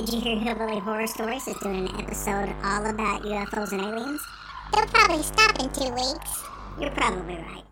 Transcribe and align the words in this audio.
Did 0.00 0.14
you 0.14 0.20
hear 0.22 0.38
Hillbilly 0.38 0.78
Horror 0.78 1.06
Stories 1.06 1.46
is 1.46 1.58
doing 1.58 1.86
an 1.86 2.00
episode 2.00 2.48
all 2.64 2.86
about 2.86 3.20
UFOs 3.20 3.72
and 3.72 3.82
aliens? 3.82 4.22
They'll 4.72 4.86
probably 4.86 5.22
stop 5.22 5.60
in 5.60 5.68
two 5.72 5.92
weeks. 5.92 6.42
You're 6.80 6.90
probably 6.92 7.34
right. 7.34 7.64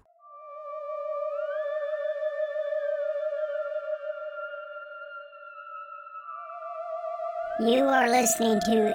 You 7.60 7.85
are 7.85 8.10
listening 8.10 8.60
to 8.60 8.95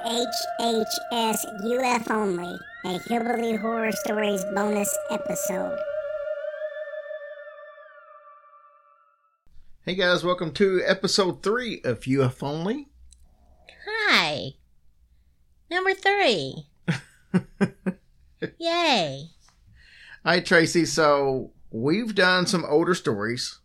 HHS 0.61 1.45
UF 1.63 2.11
Only, 2.11 2.55
a 2.85 2.99
Hillbilly 2.99 3.55
Horror 3.55 3.93
Stories 3.93 4.45
bonus 4.53 4.95
episode. 5.09 5.79
Hey 9.81 9.95
guys, 9.95 10.23
welcome 10.23 10.51
to 10.51 10.83
episode 10.85 11.41
three 11.41 11.81
of 11.83 12.07
UF 12.07 12.43
Only. 12.43 12.92
Hi. 14.33 14.53
Number 15.69 15.93
three. 15.93 16.67
Yay. 18.57 19.29
Hi 20.25 20.39
Tracy. 20.39 20.85
So 20.85 21.51
we've 21.71 22.15
done 22.15 22.47
some 22.47 22.65
older 22.67 22.95
stories. 22.95 23.59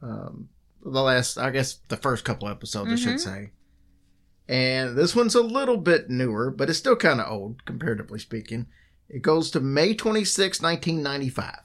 Um, 0.00 0.48
the 0.82 1.02
last, 1.02 1.38
I 1.38 1.50
guess, 1.50 1.74
the 1.88 1.96
first 1.96 2.24
couple 2.24 2.48
episodes, 2.48 2.90
I 2.90 2.96
should 2.96 3.20
say. 3.20 3.50
And 4.48 4.96
this 4.96 5.14
one's 5.14 5.34
a 5.34 5.42
little 5.42 5.76
bit 5.76 6.10
newer, 6.10 6.50
but 6.50 6.68
it's 6.68 6.78
still 6.78 6.96
kind 6.96 7.20
of 7.20 7.30
old, 7.30 7.64
comparatively 7.64 8.18
speaking. 8.18 8.66
It 9.08 9.22
goes 9.22 9.50
to 9.52 9.60
May 9.60 9.94
26, 9.94 10.60
1995. 10.60 11.58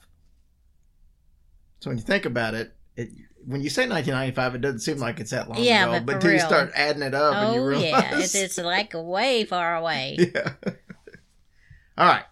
So 1.80 1.90
when 1.90 1.98
you 1.98 2.04
think 2.04 2.24
about 2.26 2.54
it, 2.54 2.76
it 2.94 3.08
when 3.48 3.62
you 3.62 3.70
say 3.70 3.88
1995, 3.88 4.54
it 4.56 4.60
doesn't 4.60 4.80
seem 4.80 4.98
like 4.98 5.20
it's 5.20 5.30
that 5.30 5.48
long 5.48 5.62
Yeah, 5.62 5.86
ago. 5.96 6.04
but 6.04 6.14
until 6.16 6.32
you 6.32 6.38
start 6.38 6.70
adding 6.74 7.02
it 7.02 7.14
up 7.14 7.34
and 7.34 7.54
you 7.54 7.60
Oh, 7.62 7.64
realize. 7.64 7.90
yeah. 7.90 8.18
It's, 8.18 8.34
it's 8.34 8.58
like 8.58 8.92
way 8.94 9.44
far 9.44 9.76
away. 9.76 10.16
Yeah. 10.34 10.52
All 11.96 12.06
right. 12.06 12.24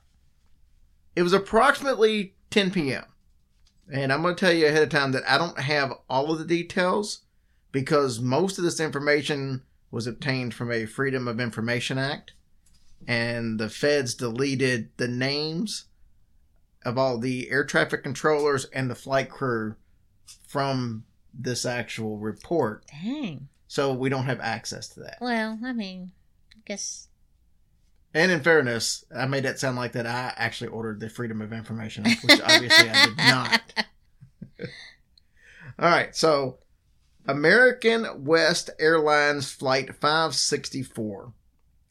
It 1.16 1.22
was 1.22 1.32
approximately 1.32 2.34
10 2.50 2.70
p.m. 2.70 3.04
And 3.90 4.12
I'm 4.12 4.20
going 4.22 4.34
to 4.36 4.40
tell 4.40 4.52
you 4.52 4.66
ahead 4.66 4.82
of 4.82 4.88
time 4.90 5.12
that 5.12 5.22
I 5.28 5.38
don't 5.38 5.58
have 5.58 5.92
all 6.10 6.30
of 6.30 6.38
the 6.38 6.44
details 6.44 7.22
because 7.72 8.20
most 8.20 8.58
of 8.58 8.64
this 8.64 8.78
information 8.78 9.62
was 9.90 10.06
obtained 10.06 10.52
from 10.54 10.70
a 10.70 10.84
Freedom 10.86 11.26
of 11.26 11.40
Information 11.40 11.96
Act. 11.98 12.34
And 13.08 13.58
the 13.58 13.68
feds 13.70 14.14
deleted 14.14 14.90
the 14.98 15.08
names 15.08 15.86
of 16.84 16.98
all 16.98 17.18
the 17.18 17.50
air 17.50 17.64
traffic 17.64 18.02
controllers 18.02 18.66
and 18.66 18.88
the 18.90 18.94
flight 18.94 19.30
crew 19.30 19.74
from 20.46 21.04
this 21.38 21.66
actual 21.66 22.18
report. 22.18 22.84
Dang. 23.02 23.48
So 23.68 23.92
we 23.92 24.08
don't 24.08 24.24
have 24.24 24.40
access 24.40 24.88
to 24.90 25.00
that. 25.00 25.18
Well, 25.20 25.58
I 25.64 25.72
mean, 25.72 26.12
I 26.52 26.60
guess. 26.64 27.08
And 28.14 28.30
in 28.30 28.40
fairness, 28.40 29.04
I 29.14 29.26
made 29.26 29.44
that 29.44 29.58
sound 29.58 29.76
like 29.76 29.92
that 29.92 30.06
I 30.06 30.32
actually 30.36 30.68
ordered 30.68 31.00
the 31.00 31.10
Freedom 31.10 31.42
of 31.42 31.52
Information 31.52 32.06
Act, 32.06 32.22
which 32.22 32.40
obviously 32.40 32.88
I 32.88 33.06
did 33.06 33.16
not. 33.16 33.60
All 35.78 35.90
right, 35.90 36.16
so 36.16 36.58
American 37.28 38.24
West 38.24 38.70
Airlines 38.78 39.52
Flight 39.52 39.94
564 39.94 41.32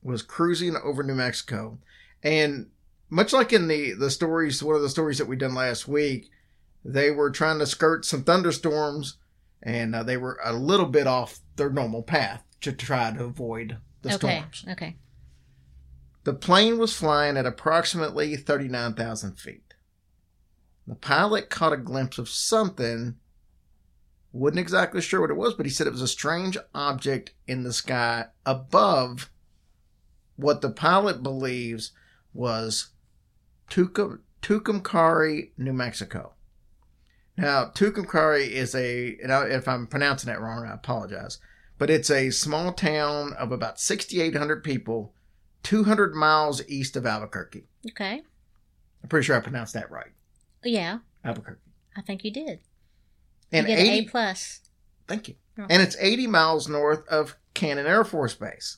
was 0.02 0.22
cruising 0.22 0.76
over 0.84 1.04
New 1.04 1.16
Mexico. 1.16 1.78
And 2.24 2.70
much 3.10 3.34
like 3.34 3.54
in 3.54 3.68
the, 3.68 3.94
the 3.94 4.10
stories, 4.10 4.64
one 4.64 4.76
of 4.76 4.82
the 4.82 4.90
stories 4.90 5.18
that 5.18 5.28
we 5.28 5.36
done 5.36 5.54
last 5.54 5.88
week, 5.88 6.32
they 6.84 7.12
were 7.12 7.30
trying 7.30 7.60
to 7.60 7.68
skirt 7.68 8.06
some 8.06 8.24
thunderstorms 8.24 9.18
and 9.66 9.96
uh, 9.96 10.04
they 10.04 10.16
were 10.16 10.40
a 10.44 10.54
little 10.54 10.86
bit 10.86 11.08
off 11.08 11.40
their 11.56 11.72
normal 11.72 12.04
path 12.04 12.44
to 12.62 12.72
try 12.72 13.12
to 13.12 13.24
avoid 13.24 13.78
the 14.04 14.10
okay. 14.10 14.18
storms. 14.18 14.66
Okay. 14.70 14.98
The 16.24 16.34
plane 16.34 16.78
was 16.78 16.96
flying 16.96 17.36
at 17.36 17.46
approximately 17.46 18.36
39,000 18.36 19.38
feet. 19.38 19.74
The 20.88 20.96
pilot 20.96 21.50
caught 21.50 21.74
a 21.74 21.78
glimpse 21.78 22.20
of 22.20 22.30
something. 22.30 23.16
Wasn't 24.32 24.60
exactly 24.60 25.02
sure 25.02 25.22
what 25.22 25.32
it 25.32 25.38
was, 25.38 25.56
but 25.56 25.66
he 25.66 25.72
said 25.72 25.88
it 25.88 25.94
was 25.94 26.02
a 26.02 26.08
strange 26.08 26.58
object 26.76 27.34
in 27.48 27.64
the 27.64 27.74
sky 27.74 28.26
above 28.46 29.32
what 30.36 30.62
the 30.62 30.70
pilot 30.70 31.24
believes 31.24 31.92
was 32.34 32.90
Tucum- 33.70 34.20
Tucumcari, 34.42 35.52
New 35.58 35.74
Mexico. 35.74 36.35
Now, 37.38 37.66
Tucumcari 37.66 38.48
is 38.48 38.74
a, 38.76 39.18
and 39.22 39.52
if 39.52 39.68
I'm 39.68 39.88
pronouncing 39.88 40.28
that 40.28 40.40
wrong, 40.40 40.66
I 40.66 40.74
apologize, 40.74 41.40
but 41.78 41.90
it's 41.90 42.10
a 42.10 42.30
small 42.30 42.72
town 42.72 43.34
of 43.34 43.52
about 43.52 43.80
6,800 43.80 44.64
people 44.64 45.14
200 45.64 46.14
miles 46.16 46.62
east 46.68 46.96
of 46.96 47.06
Albuquerque. 47.06 47.66
Okay. 47.90 48.22
I'm 49.02 49.10
pretty 49.10 49.26
sure 49.26 49.36
I 49.36 49.42
pronounced 49.42 49.74
that 49.74 49.92
right. 49.92 50.12
Yeah, 50.64 51.00
Albuquerque. 51.24 51.60
I 51.98 52.02
think 52.02 52.24
you 52.24 52.32
did. 52.32 52.60
And 53.52 53.68
you 53.68 53.76
get 53.76 53.82
80, 53.82 53.98
an 54.00 54.06
A 54.06 54.08
plus. 54.10 54.62
thank 55.08 55.28
you. 55.28 55.36
Oh. 55.58 55.66
And 55.70 55.82
it's 55.82 55.98
80 56.00 56.28
miles 56.28 56.68
north 56.68 57.08
of 57.08 57.36
Cannon 57.54 57.88
Air 57.88 58.04
Force 58.04 58.36
Base. 58.36 58.78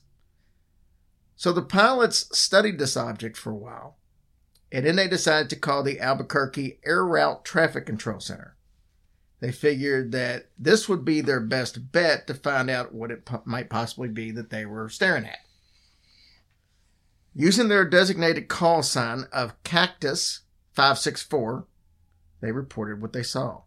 So 1.36 1.52
the 1.52 1.62
pilots 1.62 2.28
studied 2.38 2.80
this 2.80 2.98
object 2.98 3.38
for 3.38 3.52
a 3.52 3.56
while, 3.56 3.98
and 4.72 4.86
then 4.86 4.96
they 4.96 5.08
decided 5.08 5.50
to 5.50 5.56
call 5.56 5.84
the 5.84 6.00
Albuquerque 6.00 6.80
Air 6.86 7.06
Route 7.06 7.46
Traffic 7.46 7.86
Control 7.86 8.20
Center. 8.20 8.56
They 9.40 9.52
figured 9.52 10.12
that 10.14 10.50
this 10.58 10.90
would 10.90 11.06
be 11.06 11.22
their 11.22 11.40
best 11.40 11.92
bet 11.92 12.28
to 12.28 12.34
find 12.34 12.70
out 12.70 12.94
what 12.94 13.12
it 13.12 13.26
po- 13.26 13.44
might 13.46 13.70
possibly 13.70 14.10
be 14.10 14.32
that 14.32 14.50
they 14.50 14.66
were 14.66 14.90
staring 14.90 15.26
at. 15.26 15.40
Using 17.36 17.68
their 17.68 17.86
designated 17.86 18.48
call 18.48 18.82
sign 18.82 19.26
of 19.32 19.62
Cactus 19.64 20.42
564, 20.74 21.68
they 22.42 22.52
reported 22.52 23.00
what 23.00 23.14
they 23.14 23.22
saw. 23.22 23.62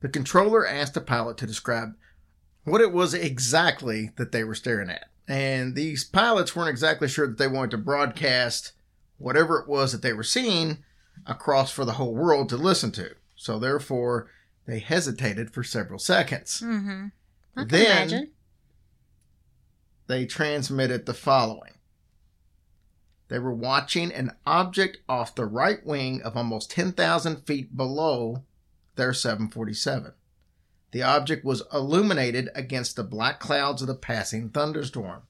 The 0.00 0.08
controller 0.08 0.66
asked 0.66 0.94
the 0.94 1.00
pilot 1.00 1.36
to 1.38 1.46
describe 1.46 1.94
what 2.64 2.80
it 2.80 2.92
was 2.92 3.14
exactly 3.14 4.10
that 4.16 4.30
they 4.30 4.44
were 4.44 4.54
staring 4.54 4.90
at. 4.90 5.06
And 5.26 5.74
these 5.74 6.04
pilots 6.04 6.54
weren't 6.54 6.70
exactly 6.70 7.08
sure 7.08 7.26
that 7.26 7.38
they 7.38 7.48
wanted 7.48 7.72
to 7.72 7.78
broadcast 7.78 8.72
whatever 9.22 9.58
it 9.58 9.68
was 9.68 9.92
that 9.92 10.02
they 10.02 10.12
were 10.12 10.22
seeing 10.22 10.78
across 11.26 11.70
for 11.70 11.84
the 11.84 11.92
whole 11.92 12.14
world 12.14 12.48
to 12.48 12.56
listen 12.56 12.90
to. 12.92 13.14
So 13.36 13.58
therefore, 13.58 14.28
they 14.66 14.78
hesitated 14.78 15.50
for 15.52 15.62
several 15.62 15.98
seconds. 15.98 16.62
Mm-hmm. 16.64 17.06
Then- 17.68 17.86
imagine. 17.86 18.30
They 20.08 20.26
transmitted 20.26 21.06
the 21.06 21.14
following. 21.14 21.78
They 23.28 23.38
were 23.38 23.54
watching 23.54 24.12
an 24.12 24.32
object 24.44 24.98
off 25.08 25.34
the 25.34 25.46
right 25.46 25.84
wing 25.86 26.20
of 26.20 26.36
almost 26.36 26.70
10,000 26.70 27.46
feet 27.46 27.74
below 27.74 28.42
their 28.96 29.14
747. 29.14 30.12
The 30.90 31.02
object 31.02 31.44
was 31.44 31.62
illuminated 31.72 32.50
against 32.54 32.96
the 32.96 33.04
black 33.04 33.40
clouds 33.40 33.80
of 33.80 33.88
the 33.88 33.94
passing 33.94 34.50
thunderstorm 34.50 35.22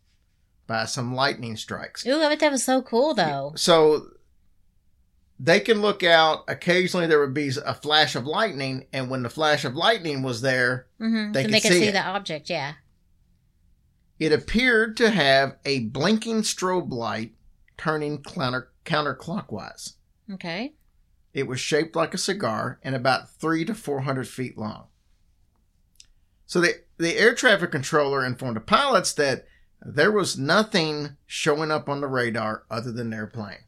by 0.67 0.84
some 0.84 1.15
lightning 1.15 1.56
strikes. 1.56 2.06
Ooh, 2.06 2.23
I 2.23 2.28
bet 2.28 2.41
that 2.41 2.53
was 2.53 2.65
so 2.65 2.83
cool, 2.83 3.15
though. 3.15 3.53
So 3.56 4.06
they 5.39 5.61
can 5.61 5.83
look 5.83 6.03
out. 6.03 6.45
Occasionally, 6.49 7.06
there 7.06 7.21
would 7.21 7.34
be 7.34 7.50
a 7.65 7.75
flash 7.75 8.15
of 8.15 8.27
lightning, 8.27 8.87
and 8.93 9.11
when 9.11 9.22
the 9.22 9.31
flash 9.31 9.65
of 9.65 9.75
lightning 9.75 10.22
was 10.22 10.41
there, 10.41 10.87
Mm-hmm. 11.01 11.33
They 11.33 11.43
so 11.43 11.47
could 11.47 11.55
they 11.55 11.61
could 11.61 11.72
see 11.72 11.81
see 11.81 11.91
the 11.91 12.03
object, 12.06 12.49
yeah. 12.49 12.75
it 14.21 14.33
appeared 14.33 14.97
to 14.99 15.11
have 15.11 15.56
a 15.65 15.81
blinking 15.81 16.43
strobe 16.43 16.93
light 16.93 17.33
turning 17.77 18.22
counter 18.22 18.71
counterclockwise. 18.84 19.95
Okay. 20.33 20.75
It 21.34 21.49
was 21.49 21.59
shaped 21.59 21.97
like 21.97 22.15
a 22.15 22.19
cigar 22.19 22.78
and 22.84 22.95
about 22.95 23.31
three 23.31 23.65
to 23.65 23.75
four 23.75 24.03
hundred 24.03 24.28
feet 24.28 24.56
long. 24.56 24.87
So 26.47 26.61
the 26.61 26.75
the 26.99 27.17
air 27.19 27.34
traffic 27.34 27.72
controller 27.72 28.25
informed 28.25 28.56
the 28.56 28.61
pilots 28.61 29.13
that 29.15 29.47
there 29.84 30.13
was 30.13 30.39
nothing 30.39 31.17
showing 31.27 31.71
up 31.71 31.89
on 31.89 32.01
the 32.01 32.09
radar 32.09 32.65
other 32.71 32.93
than 32.93 33.11
their 33.11 33.27
plane. 33.27 33.65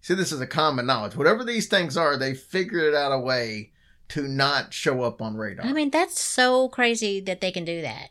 See, 0.00 0.14
this 0.14 0.32
is 0.32 0.40
a 0.40 0.46
common 0.46 0.86
knowledge. 0.86 1.16
Whatever 1.16 1.44
these 1.44 1.66
things 1.66 1.96
are, 1.96 2.16
they 2.16 2.34
figured 2.34 2.94
out 2.94 3.12
a 3.12 3.18
way 3.18 3.72
to 4.08 4.28
not 4.28 4.74
show 4.74 5.02
up 5.02 5.22
on 5.22 5.36
radar. 5.36 5.64
I 5.64 5.72
mean, 5.72 5.90
that's 5.90 6.20
so 6.20 6.68
crazy 6.68 7.20
that 7.20 7.40
they 7.40 7.50
can 7.50 7.64
do 7.64 7.80
that. 7.80 8.10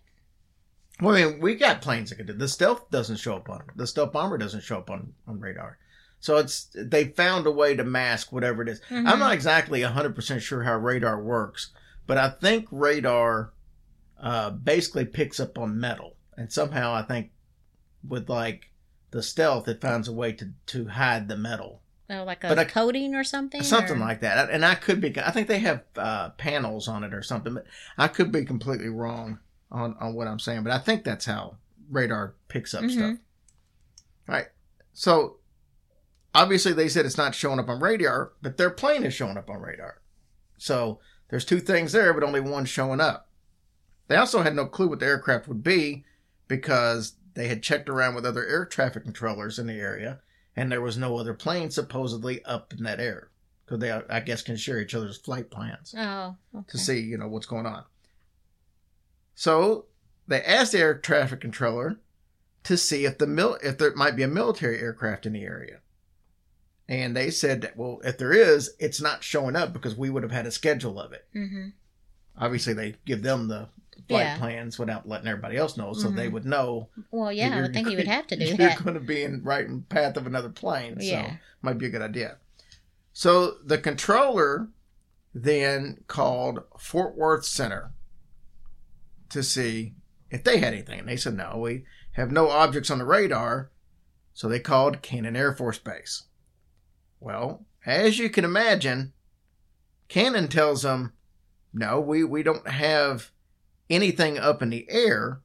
Well, 1.00 1.16
I 1.16 1.26
mean, 1.26 1.40
we 1.40 1.56
got 1.56 1.82
planes 1.82 2.10
that 2.10 2.16
can 2.16 2.26
do 2.26 2.34
the 2.34 2.48
stealth 2.48 2.90
doesn't 2.90 3.18
show 3.18 3.36
up 3.36 3.50
on 3.50 3.64
the 3.76 3.86
stealth 3.88 4.14
bomber 4.14 4.38
doesn't 4.38 4.64
show 4.64 4.78
up 4.78 4.90
on 4.90 5.14
on 5.28 5.40
radar. 5.40 5.78
So 6.20 6.38
it's 6.38 6.70
they 6.74 7.06
found 7.06 7.46
a 7.46 7.52
way 7.52 7.76
to 7.76 7.84
mask 7.84 8.32
whatever 8.32 8.62
it 8.64 8.70
is. 8.70 8.80
Mhm. 8.90 9.08
I'm 9.08 9.20
not 9.20 9.34
exactly 9.34 9.82
100% 9.82 10.42
sure 10.42 10.64
how 10.64 10.78
radar 10.78 11.22
works, 11.22 11.72
but 12.08 12.18
I 12.18 12.30
think 12.30 12.68
radar 12.72 13.52
uh, 14.20 14.52
basically 14.52 15.06
picks 15.06 15.40
up 15.40 15.58
on 15.60 15.80
metal. 15.80 16.16
And 16.38 16.52
somehow 16.52 16.94
I 16.94 17.02
think 17.02 17.32
with 18.08 18.30
like 18.30 18.70
the 19.12 19.24
stealth, 19.24 19.68
it 19.68 19.82
finds 19.82 20.08
a 20.08 20.14
way 20.14 20.32
to, 20.34 20.50
to 20.68 20.88
hide 20.88 21.28
the 21.28 21.38
metal. 21.38 21.82
Oh, 22.10 22.24
like 22.24 22.44
a 22.44 22.48
But 22.50 22.60
I- 22.60 22.66
coating 22.66 23.16
or 23.16 23.24
something? 23.24 23.64
Something 23.64 23.98
or- 23.98 24.00
like 24.06 24.22
that. 24.22 24.50
And 24.50 24.66
I 24.66 24.76
could 24.76 25.00
be, 25.02 25.18
I 25.20 25.32
think 25.32 25.48
they 25.48 25.60
have 25.60 25.84
uh, 25.96 26.30
panels 26.32 26.88
on 26.88 27.04
it 27.04 27.14
or 27.14 27.22
something, 27.24 27.54
but 27.54 27.66
I 27.98 28.08
could 28.08 28.32
be 28.32 28.44
completely 28.46 28.90
wrong 28.90 29.40
on, 29.72 29.96
on 30.00 30.14
what 30.14 30.28
I'm 30.28 30.40
saying. 30.40 30.64
But 30.64 30.74
I 30.74 30.80
think 30.80 31.04
that's 31.04 31.26
how 31.26 31.58
radar 31.90 32.34
picks 32.50 32.74
up 32.74 32.84
Mhm. 32.84 32.92
stuff. 32.92 33.18
Right. 34.28 34.48
So 34.94 35.38
obviously 36.36 36.74
they 36.74 36.90
said 36.90 37.06
it's 37.06 37.18
not 37.18 37.36
showing 37.36 37.60
up 37.60 37.70
on 37.70 37.80
radar, 37.80 38.34
but 38.42 38.58
their 38.58 38.70
plane 38.70 39.04
is 39.04 39.14
showing 39.14 39.38
up 39.38 39.50
on 39.50 39.60
radar. 39.62 40.02
So 40.58 41.00
there's 41.30 41.46
two 41.46 41.60
things 41.60 41.92
there, 41.94 42.14
but 42.14 42.24
only 42.24 42.40
one 42.40 42.66
showing 42.66 43.02
up. 43.02 43.30
They 44.08 44.16
also 44.18 44.42
had 44.44 44.56
no 44.56 44.66
clue 44.66 44.90
what 44.90 45.00
the 45.00 45.06
aircraft 45.06 45.48
would 45.48 45.64
be 45.64 46.04
because 46.48 47.14
they 47.36 47.48
had 47.48 47.64
checked 47.64 47.90
around 47.90 48.16
with 48.16 48.26
other 48.26 48.46
air 48.46 48.66
traffic 48.66 49.04
controllers 49.04 49.58
in 49.60 49.68
the 49.68 49.74
area, 49.80 50.20
and 50.56 50.72
there 50.72 50.82
was 50.82 50.98
no 50.98 51.18
other 51.18 51.34
plane 51.34 51.70
supposedly 51.72 52.44
up 52.46 52.74
in 52.74 52.84
that 52.84 53.00
air 53.00 53.30
because 53.66 53.80
they, 53.80 53.92
I 53.92 54.20
guess, 54.20 54.42
can 54.42 54.56
share 54.58 54.80
each 54.80 54.94
other's 54.96 55.18
flight 55.18 55.50
plans 55.50 55.96
Oh, 55.98 56.36
to 56.68 56.78
see, 56.78 57.00
you 57.00 57.18
know, 57.18 57.28
what's 57.28 57.46
going 57.46 57.66
on. 57.66 57.84
So 59.36 59.86
they 60.28 60.42
asked 60.44 60.72
the 60.74 60.80
air 60.80 60.94
traffic 60.98 61.42
controller 61.42 62.00
to 62.64 62.78
see 62.78 63.06
if 63.06 63.18
the 63.18 63.28
mil- 63.28 63.58
if 63.64 63.78
there 63.78 63.94
might 63.96 64.16
be 64.16 64.24
a 64.24 64.28
military 64.28 64.80
aircraft 64.80 65.26
in 65.26 65.34
the 65.34 65.44
area. 65.44 65.80
And 66.88 67.16
they 67.16 67.32
said 67.32 67.62
that, 67.62 67.78
well, 67.78 68.02
if 68.04 68.18
there 68.18 68.34
is, 68.34 68.76
it's 68.78 69.02
not 69.02 69.24
showing 69.24 69.56
up 69.56 69.72
because 69.74 69.96
we 69.96 70.10
would 70.10 70.24
have 70.24 70.32
had 70.34 70.46
a 70.46 70.52
schedule 70.52 71.00
of 71.00 71.14
it. 71.14 71.26
hmm 71.34 71.70
Obviously, 72.38 72.74
they 72.74 72.96
give 73.06 73.22
them 73.22 73.48
the 73.48 73.70
flight 74.10 74.22
Yeah. 74.24 74.38
plans 74.38 74.78
without 74.80 75.08
letting 75.08 75.28
everybody 75.28 75.58
else 75.58 75.78
know, 75.78 75.94
so 75.94 76.10
they 76.10 76.28
Mhm. 76.28 76.32
would 76.34 76.46
know. 76.46 76.90
Well, 77.12 77.32
yeah, 77.32 77.58
I 77.58 77.62
would 77.62 77.74
think 77.74 77.90
you 77.90 77.98
would 77.98 78.08
have 78.18 78.28
to 78.28 78.36
do 78.36 78.46
that. 78.46 78.48
you're 78.60 78.68
that. 78.70 78.84
going 78.84 78.94
to 78.96 79.00
be 79.00 79.24
in 79.24 79.44
right 79.44 79.66
in 79.66 79.84
path 79.84 80.18
of 80.18 80.26
another 80.28 80.50
plane, 80.50 81.00
so 81.00 81.32
might 81.62 81.78
be 81.78 81.86
a 81.86 81.90
good 81.90 82.02
idea. 82.02 82.38
So 83.14 83.58
the 83.64 83.78
controller 83.78 84.68
then 85.34 86.04
called 86.08 86.64
Fort 86.78 87.16
Worth 87.16 87.46
Center 87.46 87.92
to 89.30 89.42
see 89.44 89.94
if 90.30 90.44
they 90.44 90.58
had 90.60 90.74
anything, 90.74 91.00
and 91.00 91.08
they 91.08 91.18
said 91.18 91.36
no, 91.36 91.58
we 91.58 91.86
have 92.14 92.32
no 92.32 92.50
objects 92.50 92.92
on 92.92 93.00
the 93.00 93.06
radar. 93.06 93.70
So 94.34 94.48
they 94.50 94.60
called 94.60 95.02
Cannon 95.04 95.36
Air 95.36 95.54
Force 95.54 95.78
Base. 95.78 96.24
Well, 97.20 97.66
as 97.86 98.18
you 98.18 98.30
can 98.30 98.44
imagine, 98.44 99.14
Cannon 100.10 100.48
tells 100.48 100.82
them, 100.82 101.14
no, 101.72 102.00
we, 102.00 102.24
we 102.24 102.42
don't 102.44 102.68
have 102.68 103.32
anything 103.90 104.38
up 104.38 104.62
in 104.62 104.70
the 104.70 104.86
air. 104.90 105.42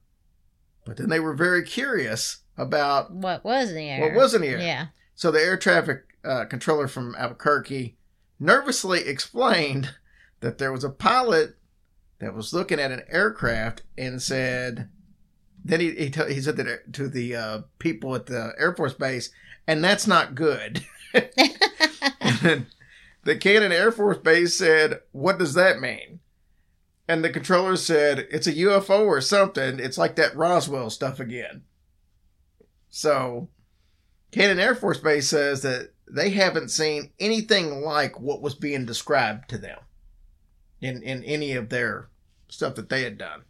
But 0.85 0.97
then 0.97 1.09
they 1.09 1.19
were 1.19 1.33
very 1.35 1.63
curious 1.63 2.39
about 2.57 3.11
What 3.11 3.43
was 3.43 3.69
in 3.69 3.75
the 3.75 3.89
air? 3.89 4.01
what 4.01 4.15
was 4.15 4.33
in 4.33 4.41
the 4.41 4.47
air. 4.47 4.59
Yeah. 4.59 4.87
So 5.15 5.31
the 5.31 5.41
air 5.41 5.57
traffic 5.57 6.03
uh, 6.23 6.45
controller 6.45 6.87
from 6.87 7.15
Albuquerque 7.15 7.95
nervously 8.39 9.01
explained 9.05 9.95
that 10.39 10.57
there 10.57 10.71
was 10.71 10.83
a 10.83 10.89
pilot 10.89 11.55
that 12.19 12.33
was 12.33 12.53
looking 12.53 12.79
at 12.79 12.91
an 12.91 13.03
aircraft 13.09 13.83
and 13.97 14.21
said, 14.21 14.89
then 15.63 15.79
he 15.81 15.91
he, 15.95 16.09
t- 16.09 16.33
he 16.33 16.41
said 16.41 16.57
that 16.57 16.93
to 16.93 17.07
the 17.07 17.35
uh, 17.35 17.61
people 17.79 18.15
at 18.15 18.25
the 18.27 18.53
Air 18.57 18.73
Force 18.73 18.93
Base, 18.93 19.29
and 19.67 19.83
that's 19.83 20.07
not 20.07 20.35
good. 20.35 20.85
and 22.21 22.65
the 23.23 23.35
Cannon 23.35 23.71
Air 23.71 23.91
Force 23.91 24.17
Base 24.17 24.55
said, 24.55 25.01
"What 25.11 25.37
does 25.37 25.53
that 25.55 25.81
mean?" 25.81 26.19
And 27.09 27.23
the 27.23 27.31
controller 27.31 27.75
said, 27.75 28.27
"It's 28.29 28.45
a 28.45 28.53
UFO 28.53 29.03
or 29.03 29.19
something. 29.19 29.79
It's 29.79 29.97
like 29.97 30.15
that 30.17 30.35
Roswell 30.35 30.91
stuff 30.91 31.19
again." 31.19 31.63
So, 32.91 33.49
Cannon 34.29 34.59
Air 34.59 34.75
Force 34.75 34.99
Base 34.99 35.27
says 35.27 35.63
that 35.63 35.93
they 36.07 36.29
haven't 36.29 36.69
seen 36.69 37.11
anything 37.19 37.81
like 37.81 38.19
what 38.19 38.43
was 38.43 38.53
being 38.53 38.85
described 38.85 39.49
to 39.49 39.57
them 39.57 39.79
in 40.81 41.01
in 41.01 41.23
any 41.23 41.53
of 41.53 41.69
their 41.69 42.09
stuff 42.47 42.75
that 42.75 42.89
they 42.89 43.01
had 43.01 43.17
done. 43.17 43.43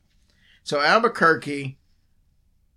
So 0.64 0.80
Albuquerque 0.80 1.80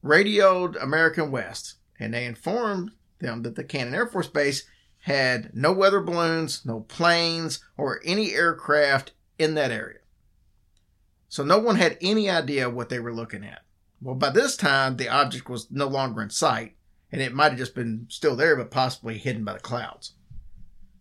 radioed 0.03 0.75
American 0.75 1.31
West, 1.31 1.75
and 2.01 2.13
they 2.13 2.25
informed 2.25 2.91
them 3.21 3.43
that 3.43 3.55
the 3.55 3.63
Cannon 3.63 3.95
Air 3.95 4.09
Force 4.09 4.27
Base 4.27 4.65
had 5.03 5.55
no 5.55 5.73
weather 5.73 6.01
balloons, 6.01 6.67
no 6.67 6.81
planes, 6.81 7.61
or 7.77 8.01
any 8.05 8.33
aircraft 8.33 9.13
in 9.39 9.55
that 9.55 9.71
area. 9.71 9.99
So 11.33 11.43
no 11.43 11.59
one 11.59 11.77
had 11.77 11.97
any 12.03 12.29
idea 12.29 12.69
what 12.69 12.91
they 12.91 13.01
were 13.01 13.15
looking 13.15 13.43
at. 13.43 13.63
Well, 14.03 14.15
by 14.15 14.29
this 14.29 14.55
time, 14.55 14.99
the 14.99 15.09
object 15.09 15.49
was 15.49 15.71
no 15.71 15.87
longer 15.87 16.21
in 16.21 16.29
sight, 16.29 16.77
and 17.11 17.23
it 17.23 17.33
might 17.33 17.53
have 17.53 17.59
just 17.59 17.75
been 17.75 18.05
still 18.11 18.37
there, 18.37 18.55
but 18.55 18.71
possibly 18.71 19.17
hidden 19.17 19.43
by 19.43 19.55
the 19.55 19.59
clouds. 19.59 20.13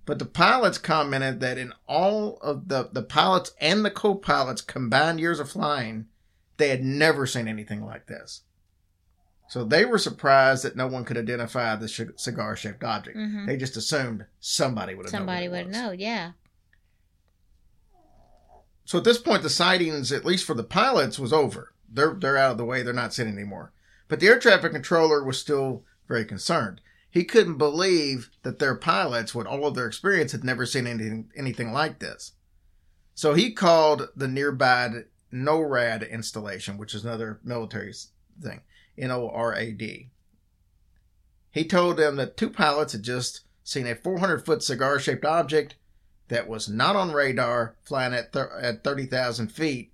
But 0.06 0.20
the 0.20 0.26
pilots 0.26 0.78
commented 0.78 1.42
that 1.42 1.58
in 1.58 1.74
all 1.86 2.38
of 2.38 2.70
the, 2.70 2.88
the 2.94 3.04
pilots 3.04 3.52
and 3.60 3.84
the 3.84 3.92
co 3.92 4.16
pilots' 4.16 4.62
combined 4.62 5.20
years 5.20 5.42
of 5.42 5.52
flying, 5.52 6.06
they 6.56 6.70
had 6.70 6.82
never 6.82 7.26
seen 7.28 7.50
anything 7.50 7.84
like 7.84 8.08
this. 8.08 8.44
So 9.50 9.66
they 9.66 9.84
were 9.84 9.98
surprised 9.98 10.64
that 10.64 10.78
no 10.78 10.88
one 10.88 11.04
could 11.04 11.18
identify 11.18 11.76
the 11.76 11.90
cigar 12.16 12.56
shaped 12.56 12.86
object. 12.86 13.18
Mhm. 13.18 13.48
They 13.48 13.58
just 13.58 13.76
assumed 13.76 14.28
somebody 14.40 14.96
would 14.96 15.08
have 15.08 15.12
Somebody 15.12 15.48
known. 15.50 15.56
it 15.56 15.64
would 15.66 15.74
know. 15.74 15.92
Yeah. 15.92 16.32
So 18.92 18.98
at 18.98 19.06
this 19.06 19.20
point, 19.20 19.42
the 19.42 19.50
sightings, 19.50 20.12
at 20.12 20.26
least 20.26 20.44
for 20.44 20.54
the 20.54 20.66
pilots, 20.66 21.18
was 21.18 21.32
over. 21.32 21.72
They're 21.88 22.14
they're 22.14 22.36
out 22.36 22.52
of 22.52 22.58
the 22.58 22.66
way. 22.66 22.84
They're 22.84 22.92
not 22.92 23.14
sitting 23.14 23.36
anymore. 23.36 23.72
But 24.10 24.20
the 24.20 24.28
air 24.28 24.38
traffic 24.38 24.74
controller 24.74 25.24
was 25.24 25.40
still 25.40 25.86
very 26.10 26.26
concerned. 26.26 26.82
He 27.10 27.24
couldn't 27.24 27.58
believe 27.58 28.32
that 28.44 28.60
their 28.60 28.76
pilots, 28.76 29.34
with 29.34 29.48
all 29.48 29.66
of 29.66 29.76
their 29.76 29.88
experience, 29.88 30.34
had 30.34 30.44
never 30.44 30.66
seen 30.66 30.88
anything 30.88 31.32
anything 31.38 31.72
like 31.72 32.00
this. 32.00 32.34
So 33.16 33.34
he 33.34 33.54
called 33.54 34.10
the 34.14 34.28
nearby 34.28 34.90
NORAD 35.32 36.12
installation, 36.12 36.78
which 36.78 36.94
is 36.94 37.06
another 37.06 37.40
military 37.46 37.94
thing, 38.42 38.60
N 38.98 39.10
O 39.10 39.30
R 39.30 39.56
A 39.56 39.72
D. 39.72 40.10
He 41.50 41.64
told 41.64 41.96
them 41.96 42.18
that 42.18 42.36
two 42.36 42.50
pilots 42.50 42.92
had 42.92 43.04
just 43.04 43.46
seen 43.64 43.88
a 43.88 43.96
400 43.96 44.46
foot 44.46 44.62
cigar 44.62 45.00
shaped 45.00 45.24
object 45.24 45.76
that 46.32 46.48
was 46.48 46.70
not 46.70 46.96
on 46.96 47.12
radar 47.12 47.76
flying 47.84 48.14
at, 48.14 48.34
at 48.36 48.86
30,000 48.86 49.50
feet. 49.50 49.92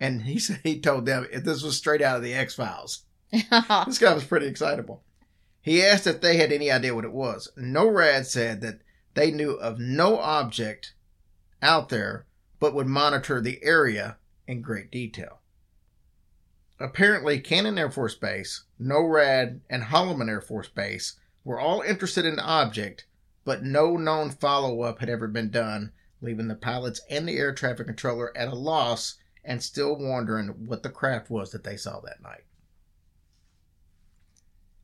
And 0.00 0.22
he 0.22 0.38
said 0.40 0.60
he 0.62 0.80
told 0.80 1.06
them 1.06 1.26
this 1.32 1.62
was 1.62 1.76
straight 1.76 2.02
out 2.02 2.16
of 2.16 2.22
the 2.22 2.34
X 2.34 2.54
Files. 2.54 3.04
This 3.32 3.98
guy 3.98 4.12
was 4.12 4.24
pretty 4.24 4.46
excitable. 4.46 5.04
He 5.62 5.82
asked 5.82 6.08
if 6.08 6.20
they 6.20 6.36
had 6.38 6.50
any 6.50 6.70
idea 6.70 6.94
what 6.94 7.04
it 7.04 7.12
was. 7.12 7.52
NORAD 7.56 8.26
said 8.26 8.60
that 8.62 8.80
they 9.14 9.30
knew 9.30 9.52
of 9.52 9.78
no 9.78 10.18
object 10.18 10.94
out 11.62 11.90
there, 11.90 12.26
but 12.58 12.74
would 12.74 12.88
monitor 12.88 13.40
the 13.40 13.62
area 13.62 14.16
in 14.48 14.62
great 14.62 14.90
detail. 14.90 15.38
Apparently, 16.80 17.38
Cannon 17.38 17.78
Air 17.78 17.90
Force 17.90 18.16
Base, 18.16 18.64
NORAD, 18.80 19.60
and 19.68 19.84
Holloman 19.84 20.28
Air 20.28 20.40
Force 20.40 20.68
Base 20.68 21.20
were 21.44 21.60
all 21.60 21.82
interested 21.82 22.24
in 22.24 22.36
the 22.36 22.44
object, 22.44 23.04
but 23.50 23.64
no 23.64 23.96
known 23.96 24.30
follow 24.30 24.82
up 24.82 25.00
had 25.00 25.08
ever 25.08 25.26
been 25.26 25.50
done, 25.50 25.90
leaving 26.20 26.46
the 26.46 26.54
pilots 26.54 27.00
and 27.10 27.26
the 27.26 27.36
air 27.36 27.52
traffic 27.52 27.84
controller 27.84 28.30
at 28.38 28.46
a 28.46 28.54
loss 28.54 29.16
and 29.44 29.60
still 29.60 29.98
wondering 29.98 30.50
what 30.68 30.84
the 30.84 30.88
craft 30.88 31.30
was 31.30 31.50
that 31.50 31.64
they 31.64 31.76
saw 31.76 31.98
that 31.98 32.22
night. 32.22 32.44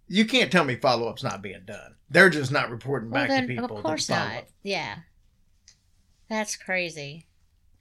You 0.08 0.24
can't 0.24 0.50
tell 0.50 0.64
me 0.64 0.74
follow 0.74 1.06
up's 1.06 1.22
not 1.22 1.42
being 1.42 1.62
done. 1.64 1.94
They're 2.10 2.28
just 2.28 2.50
not 2.50 2.68
reporting 2.68 3.08
well, 3.08 3.22
back 3.22 3.28
then, 3.28 3.42
to 3.42 3.54
people. 3.54 3.76
of 3.76 3.84
course 3.84 4.08
not. 4.08 4.46
Yeah. 4.64 4.96
That's 6.28 6.56
crazy. 6.56 7.28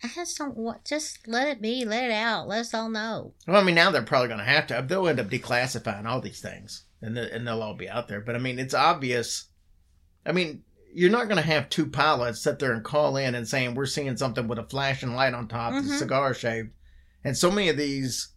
I 0.03 0.09
just 0.13 0.37
don't 0.37 0.55
want. 0.55 0.85
Just 0.85 1.27
let 1.27 1.47
it 1.47 1.63
be. 1.63 1.83
Let 1.83 2.03
it 2.03 2.11
out. 2.11 2.47
Let 2.47 2.59
us 2.59 2.75
all 2.75 2.89
know. 2.89 3.33
Well, 3.47 3.57
I 3.59 3.63
mean, 3.63 3.73
now 3.73 3.89
they're 3.89 4.03
probably 4.03 4.27
going 4.27 4.37
to 4.37 4.45
have 4.45 4.67
to. 4.67 4.85
They'll 4.87 5.07
end 5.07 5.19
up 5.19 5.29
declassifying 5.29 6.05
all 6.05 6.21
these 6.21 6.41
things, 6.41 6.83
and 7.01 7.17
the, 7.17 7.33
and 7.33 7.47
they'll 7.47 7.63
all 7.63 7.73
be 7.73 7.89
out 7.89 8.07
there. 8.07 8.21
But 8.21 8.35
I 8.35 8.37
mean, 8.37 8.59
it's 8.59 8.75
obvious. 8.75 9.45
I 10.27 10.31
mean, 10.31 10.61
you're 10.95 11.11
not 11.11 11.25
going 11.25 11.35
to 11.41 11.47
have 11.47 11.69
two 11.69 11.85
pilots 11.87 12.41
sit 12.41 12.57
there 12.59 12.71
and 12.73 12.83
call 12.83 13.17
in 13.17 13.35
and 13.35 13.47
saying 13.47 13.75
we're 13.75 13.85
seeing 13.85 14.15
something 14.17 14.47
with 14.47 14.57
a 14.57 14.63
flashing 14.63 15.13
light 15.13 15.33
on 15.33 15.47
top, 15.47 15.73
Mhm. 15.73 15.99
cigar 15.99 16.33
shaped, 16.33 16.73
and 17.23 17.37
so 17.37 17.51
many 17.51 17.69
of 17.69 17.77
these 17.77 18.29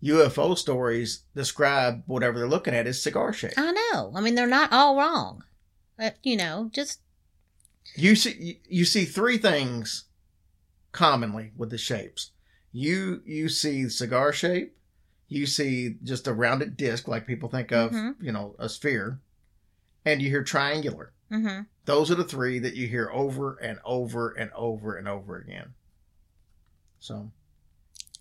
UFO 0.00 0.54
stories 0.54 1.24
describe 1.34 2.02
whatever 2.06 2.38
they're 2.38 2.48
looking 2.48 2.74
at 2.74 2.86
as 2.86 3.02
cigar 3.02 3.32
shaped. 3.32 3.54
I 3.58 3.72
know. 3.72 4.12
I 4.14 4.20
mean, 4.20 4.34
they're 4.34 4.46
not 4.46 4.72
all 4.72 4.96
wrong. 4.96 5.42
But 5.96 6.16
you 6.22 6.36
know, 6.36 6.70
just 6.72 7.00
You 7.96 8.14
see, 8.14 8.60
you, 8.68 8.84
see 8.84 9.04
three 9.06 9.38
things 9.38 10.04
commonly 10.92 11.52
with 11.56 11.70
the 11.70 11.78
shapes. 11.78 12.32
You 12.70 13.22
you 13.24 13.48
see 13.48 13.88
cigar 13.88 14.32
shape. 14.32 14.76
You 15.26 15.46
see 15.46 15.96
just 16.04 16.26
a 16.26 16.32
rounded 16.34 16.76
disc, 16.76 17.08
like 17.08 17.26
people 17.26 17.48
think 17.48 17.72
of, 17.72 17.90
Mhm. 17.92 18.14
you 18.20 18.30
know, 18.32 18.54
a 18.58 18.68
sphere, 18.68 19.20
and 20.04 20.22
you 20.22 20.28
hear 20.28 20.42
triangular. 20.44 21.12
Hmm 21.30 21.60
Those 21.84 22.10
are 22.10 22.14
the 22.14 22.24
three 22.24 22.58
that 22.58 22.74
you 22.74 22.88
hear 22.88 23.10
over 23.12 23.56
and 23.56 23.78
over 23.84 24.30
and 24.30 24.50
over 24.52 24.96
and 24.96 25.08
over 25.08 25.36
again. 25.36 25.74
So 27.00 27.30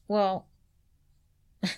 well, 0.07 0.47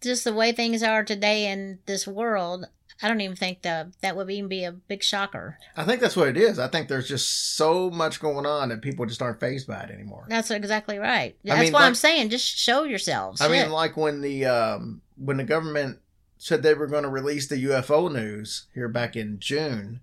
just 0.00 0.24
the 0.24 0.34
way 0.34 0.52
things 0.52 0.82
are 0.82 1.04
today 1.04 1.50
in 1.50 1.78
this 1.86 2.06
world, 2.06 2.66
I 3.02 3.08
don't 3.08 3.20
even 3.20 3.36
think 3.36 3.62
the 3.62 3.92
that 4.00 4.16
would 4.16 4.30
even 4.30 4.48
be 4.48 4.64
a 4.64 4.72
big 4.72 5.02
shocker. 5.02 5.58
I 5.76 5.84
think 5.84 6.00
that's 6.00 6.16
what 6.16 6.28
it 6.28 6.36
is. 6.36 6.58
I 6.58 6.68
think 6.68 6.88
there's 6.88 7.08
just 7.08 7.56
so 7.56 7.90
much 7.90 8.20
going 8.20 8.44
on 8.44 8.70
that 8.70 8.82
people 8.82 9.06
just 9.06 9.22
aren't 9.22 9.40
fazed 9.40 9.66
by 9.68 9.80
it 9.82 9.90
anymore. 9.90 10.26
That's 10.28 10.50
exactly 10.50 10.98
right. 10.98 11.36
I 11.44 11.48
That's 11.48 11.60
mean, 11.60 11.72
why 11.72 11.80
like- 11.80 11.88
I'm 11.88 11.94
saying 11.94 12.30
just 12.30 12.58
show 12.58 12.84
yourselves. 12.84 13.40
I 13.40 13.48
mean, 13.48 13.70
like 13.70 13.96
when 13.96 14.20
the 14.20 14.46
um, 14.46 15.02
when 15.16 15.36
the 15.36 15.44
government 15.44 16.00
said 16.38 16.62
they 16.62 16.74
were 16.74 16.86
going 16.86 17.02
to 17.02 17.08
release 17.08 17.48
the 17.48 17.64
UFO 17.64 18.12
news 18.12 18.66
here 18.74 18.88
back 18.88 19.16
in 19.16 19.38
June 19.40 20.00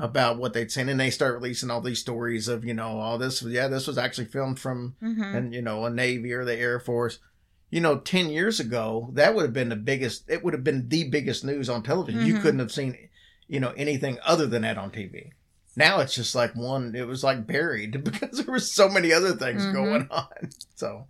about 0.00 0.38
what 0.38 0.52
they'd 0.54 0.70
seen, 0.72 0.88
and 0.88 0.98
they 0.98 1.10
start 1.10 1.34
releasing 1.34 1.70
all 1.70 1.80
these 1.80 1.98
stories 2.00 2.48
of 2.48 2.64
you 2.64 2.74
know 2.74 2.98
all 2.98 3.18
this. 3.18 3.42
Yeah, 3.42 3.68
this 3.68 3.86
was 3.86 3.98
actually 3.98 4.24
filmed 4.26 4.58
from 4.58 4.96
Mhm. 5.02 5.34
and 5.36 5.54
you 5.54 5.62
know 5.62 5.84
a 5.84 5.90
Navy 5.90 6.32
or 6.32 6.44
the 6.44 6.56
Air 6.56 6.80
Force. 6.80 7.18
You 7.70 7.80
know, 7.80 7.98
ten 7.98 8.30
years 8.30 8.58
ago, 8.58 9.10
that 9.14 9.34
would 9.34 9.42
have 9.44 9.52
been 9.52 9.68
the 9.68 9.76
biggest. 9.76 10.24
It 10.28 10.42
would 10.42 10.54
have 10.54 10.64
been 10.64 10.88
the 10.88 11.08
biggest 11.08 11.44
news 11.44 11.68
on 11.68 11.82
television. 11.84 12.26
You 12.26 12.34
Mhm. 12.34 12.40
couldn't 12.42 12.60
have 12.60 12.72
seen, 12.72 12.96
you 13.46 13.60
know, 13.60 13.72
anything 13.76 14.18
other 14.24 14.46
than 14.46 14.62
that 14.62 14.76
on 14.78 14.90
TV. 14.90 15.30
Now 15.76 16.00
it's 16.00 16.14
just 16.16 16.34
like 16.34 16.56
one. 16.56 16.96
It 16.96 17.06
was 17.06 17.22
like 17.22 17.46
buried 17.46 18.02
because 18.04 18.38
there 18.44 18.52
was 18.52 18.72
so 18.72 18.88
many 18.88 19.12
other 19.12 19.34
things 19.34 19.62
Mhm. 19.64 19.72
going 19.72 20.08
on. 20.10 20.26
So, 20.74 21.06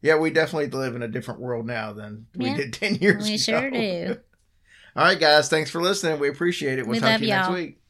yeah, 0.00 0.16
we 0.16 0.30
definitely 0.30 0.68
live 0.70 0.94
in 0.94 1.02
a 1.02 1.08
different 1.08 1.40
world 1.40 1.66
now 1.66 1.92
than 1.92 2.26
we 2.36 2.46
Yeah. 2.46 2.56
did 2.56 2.72
ten 2.72 2.94
years 2.94 3.24
ago. 3.24 3.32
we 3.32 3.36
sure 3.38 3.70
do. 3.70 4.16
All 4.96 5.04
right, 5.04 5.18
guys, 5.20 5.48
thanks 5.50 5.70
for 5.70 5.82
listening. 5.82 6.18
We 6.20 6.28
appreciate 6.28 6.78
it. 6.78 6.86
We'll 6.86 6.92
We 6.96 7.00
talk 7.00 7.10
love 7.10 7.20
to 7.20 7.26
you 7.26 7.32
next 7.32 7.46
y'all. 7.48 7.54
week. 7.56 7.81